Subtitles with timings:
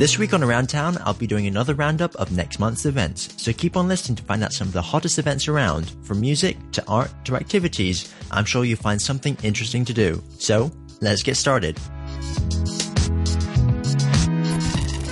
[0.00, 3.52] This week on Around Town, I'll be doing another roundup of next month's events, so
[3.52, 6.82] keep on listening to find out some of the hottest events around, from music to
[6.88, 8.10] art to activities.
[8.30, 10.22] I'm sure you'll find something interesting to do.
[10.38, 11.78] So, let's get started.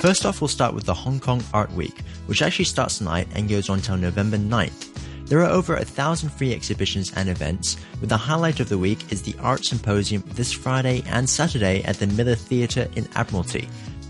[0.00, 3.46] First off, we'll start with the Hong Kong Art Week, which actually starts tonight and
[3.46, 5.26] goes on till November 9th.
[5.26, 9.12] There are over a thousand free exhibitions and events, with the highlight of the week
[9.12, 13.68] is the Art Symposium this Friday and Saturday at the Miller Theatre in Admiralty.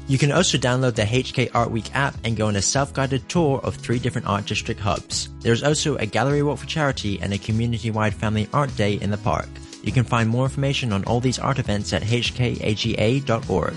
[0.09, 3.61] You can also download the HK Art Week app and go on a self-guided tour
[3.62, 5.29] of three different art district hubs.
[5.40, 9.18] There's also a gallery walk for charity and a community-wide family art day in the
[9.18, 9.50] park.
[9.82, 13.75] You can find more information on all these art events at hkagea.org.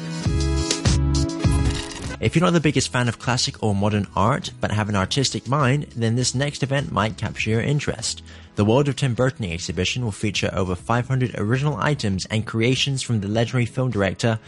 [2.21, 5.49] If you're not the biggest fan of classic or modern art, but have an artistic
[5.49, 8.23] mind, then this next event might capture your interest.
[8.55, 13.19] The World of Tim Burton exhibition will feature over 500 original items and creations from
[13.19, 14.39] the legendary film director,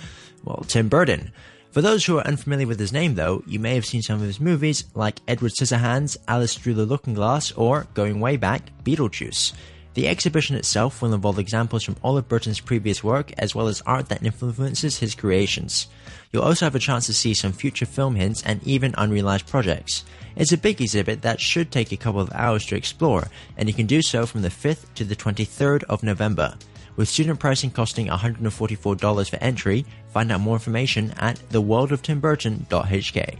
[0.45, 1.33] well, Tim Burton.
[1.73, 4.27] For those who are unfamiliar with his name, though, you may have seen some of
[4.27, 9.53] his movies like Edward Scissorhands, Alice Through the Looking Glass, or, going way back, Beetlejuice.
[9.95, 13.81] The exhibition itself will involve examples from all of Burton's previous work, as well as
[13.87, 15.87] art that influences his creations.
[16.31, 20.05] You'll also have a chance to see some future film hints and even unrealized projects.
[20.35, 23.73] It's a big exhibit that should take a couple of hours to explore, and you
[23.73, 26.53] can do so from the 5th to the 23rd of November.
[26.95, 33.37] With student pricing costing $144 for entry, find out more information at theworldoftimburton.hk.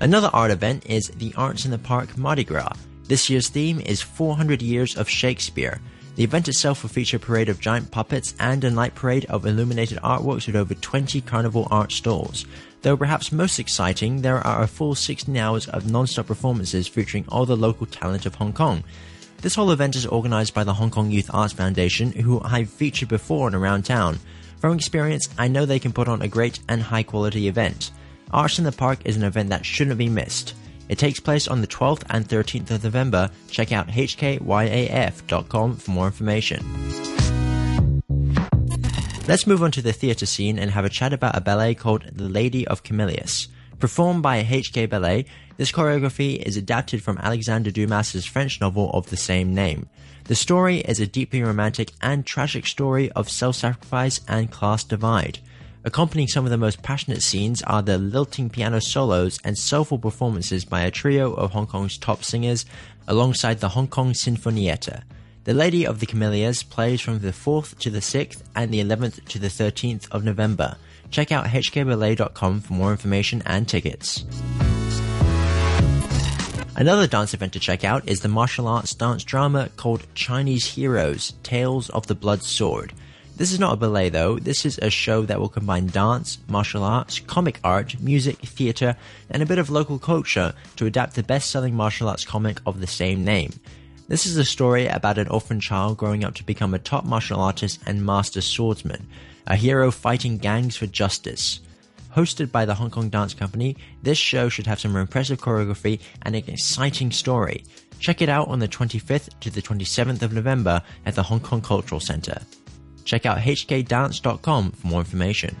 [0.00, 2.72] Another art event is the Arts in the Park Mardi Gras.
[3.06, 5.80] This year's theme is 400 Years of Shakespeare.
[6.16, 9.44] The event itself will feature a parade of giant puppets and a night parade of
[9.44, 12.46] illuminated artworks with over 20 carnival art stalls.
[12.82, 17.46] Though perhaps most exciting, there are a full 16 hours of non-stop performances featuring all
[17.46, 18.84] the local talent of Hong Kong.
[19.40, 23.08] This whole event is organized by the Hong Kong Youth Arts Foundation, who I've featured
[23.08, 24.18] before and around town.
[24.58, 27.90] From experience, I know they can put on a great and high quality event.
[28.30, 30.54] Arts in the Park is an event that shouldn't be missed.
[30.88, 33.30] It takes place on the 12th and 13th of November.
[33.50, 36.64] Check out hkyaf.com for more information.
[39.26, 42.04] Let's move on to the theatre scene and have a chat about a ballet called
[42.12, 43.48] The Lady of Camellias.
[43.78, 45.26] Performed by HK Ballet,
[45.56, 49.88] this choreography is adapted from Alexandre Dumas's French novel of the same name.
[50.24, 55.40] The story is a deeply romantic and tragic story of self-sacrifice and class divide.
[55.84, 60.64] Accompanying some of the most passionate scenes are the lilting piano solos and soulful performances
[60.64, 62.64] by a trio of Hong Kong's top singers
[63.06, 65.02] alongside the Hong Kong Sinfonietta.
[65.44, 69.26] The Lady of the Camellias plays from the 4th to the 6th and the 11th
[69.26, 70.78] to the 13th of November.
[71.10, 74.24] Check out hkballet.com for more information and tickets.
[76.76, 81.32] Another dance event to check out is the martial arts dance drama called Chinese Heroes
[81.44, 82.92] Tales of the Blood Sword.
[83.36, 86.82] This is not a ballet though, this is a show that will combine dance, martial
[86.82, 88.96] arts, comic art, music, theatre,
[89.30, 92.80] and a bit of local culture to adapt the best selling martial arts comic of
[92.80, 93.52] the same name.
[94.06, 97.40] This is a story about an orphan child growing up to become a top martial
[97.40, 99.06] artist and master swordsman,
[99.46, 101.60] a hero fighting gangs for justice.
[102.14, 106.36] Hosted by the Hong Kong Dance Company, this show should have some impressive choreography and
[106.36, 107.64] an exciting story.
[107.98, 111.60] Check it out on the 25th to the 27th of November at the Hong Kong
[111.60, 112.40] Cultural Centre.
[113.04, 115.56] Check out hkdance.com for more information.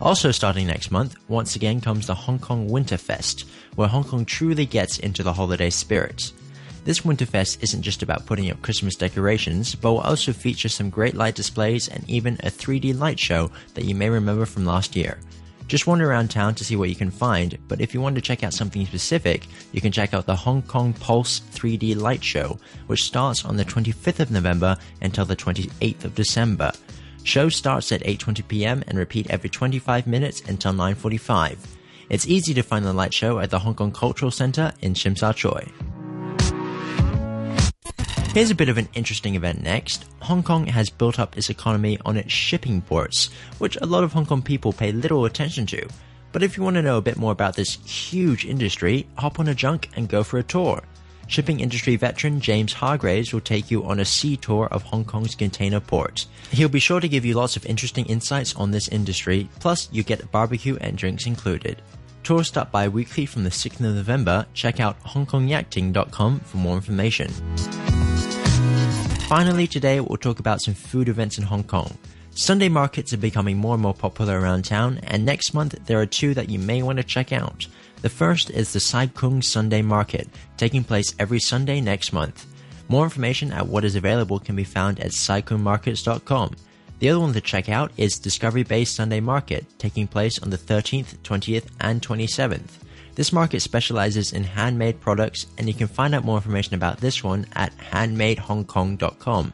[0.00, 4.64] Also starting next month, once again comes the Hong Kong Winterfest, where Hong Kong truly
[4.64, 6.32] gets into the holiday spirit.
[6.84, 11.14] This Winterfest isn't just about putting up Christmas decorations, but will also feature some great
[11.14, 15.18] light displays and even a 3D light show that you may remember from last year.
[15.68, 18.20] Just wander around town to see what you can find, but if you want to
[18.20, 22.58] check out something specific, you can check out the Hong Kong Pulse 3D Light Show,
[22.88, 26.72] which starts on the 25th of November until the 28th of December.
[27.22, 28.82] Show starts at 8:20 p.m.
[28.88, 31.58] and repeat every 25 minutes until 9:45.
[32.08, 35.16] It's easy to find the light show at the Hong Kong Cultural Center in Tsim
[35.16, 35.70] Sha Tsui.
[38.32, 40.04] Here's a bit of an interesting event next.
[40.20, 43.28] Hong Kong has built up its economy on its shipping ports,
[43.58, 45.88] which a lot of Hong Kong people pay little attention to.
[46.30, 49.48] But if you want to know a bit more about this huge industry, hop on
[49.48, 50.80] a junk and go for a tour.
[51.26, 55.34] Shipping industry veteran James Hargraves will take you on a sea tour of Hong Kong's
[55.34, 56.26] container port.
[56.52, 60.04] He'll be sure to give you lots of interesting insights on this industry, plus you
[60.04, 61.82] get barbecue and drinks included.
[62.22, 64.46] Tours start bi-weekly from the 6th of November.
[64.54, 67.32] Check out hongkongyachting.com for more information.
[69.30, 71.96] Finally, today we'll talk about some food events in Hong Kong.
[72.32, 76.04] Sunday markets are becoming more and more popular around town, and next month there are
[76.04, 77.64] two that you may want to check out.
[78.02, 82.44] The first is the Sai Kung Sunday Market, taking place every Sunday next month.
[82.88, 86.56] More information at what is available can be found at saikungmarkets.com.
[86.98, 90.58] The other one to check out is Discovery Bay Sunday Market, taking place on the
[90.58, 92.80] 13th, 20th, and 27th.
[93.14, 97.22] This market specializes in handmade products, and you can find out more information about this
[97.22, 99.52] one at handmadehongkong.com.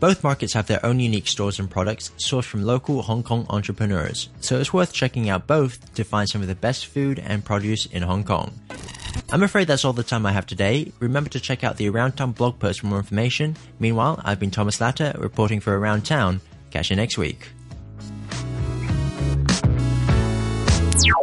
[0.00, 4.28] Both markets have their own unique stores and products sourced from local Hong Kong entrepreneurs,
[4.40, 7.86] so it's worth checking out both to find some of the best food and produce
[7.86, 8.52] in Hong Kong.
[9.30, 10.92] I'm afraid that's all the time I have today.
[11.00, 13.56] Remember to check out the Around Town blog post for more information.
[13.80, 16.40] Meanwhile, I've been Thomas Latter reporting for Around Town.
[16.70, 17.48] Catch you next week.